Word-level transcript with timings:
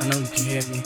I 0.00 0.08
know 0.08 0.18
you 0.18 0.26
can 0.26 0.44
hear 0.44 0.62
me. 0.68 0.82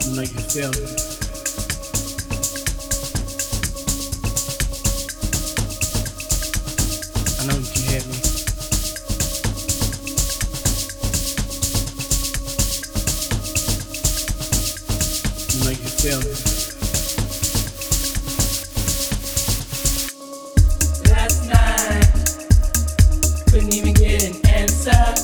I 0.00 0.08
know 0.14 0.22
you 0.22 0.40
feel 0.50 0.70
me. 0.70 0.86
I 7.38 7.46
know 7.46 7.58
you 7.58 7.82
hear 7.82 8.00
me. 8.00 8.16
I 15.50 15.64
know 15.64 15.70
you 15.70 15.88
feel 16.00 16.20
me. 16.20 16.53
sad. 24.84 25.23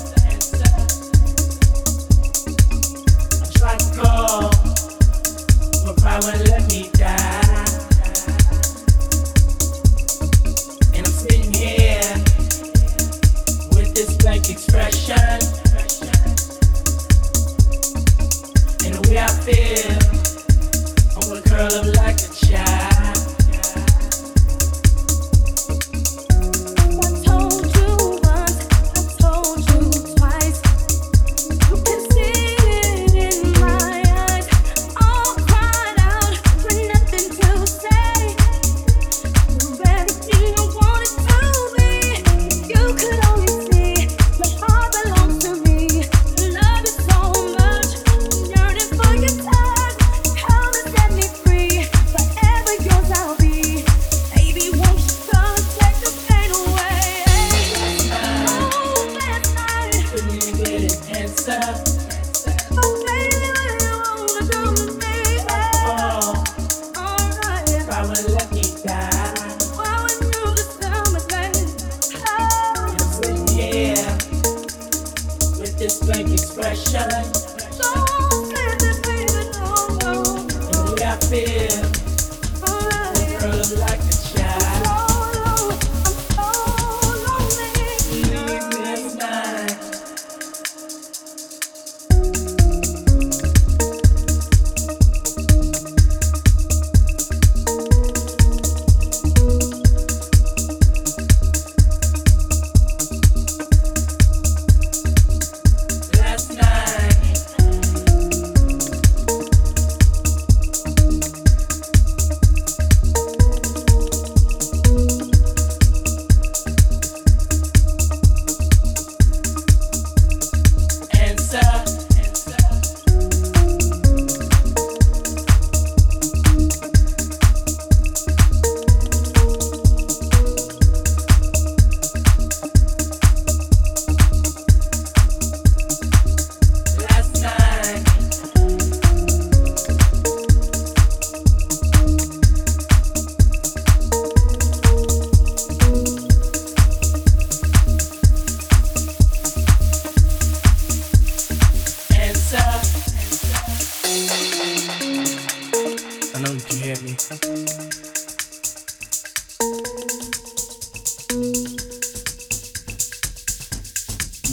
I 68.01 68.03
will 68.05 68.40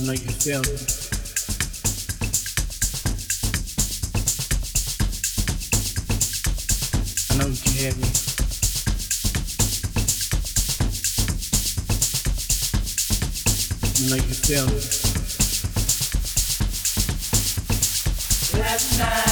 like 0.08 0.24
yourself. 0.24 0.66
I 7.30 7.38
know 7.38 7.48
you 7.48 7.58
can 7.62 7.74
have 7.84 7.98
me. 7.98 8.08
You 14.00 14.10
like. 14.12 14.68
Last 18.54 19.00
night. 19.00 19.27